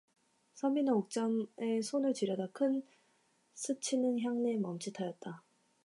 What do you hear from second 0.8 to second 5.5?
옥점의 손을 쥐려다 물큰 스치는 향내에 멈칫하였다.